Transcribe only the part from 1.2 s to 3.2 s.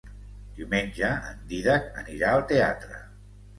en Dídac anirà al teatre.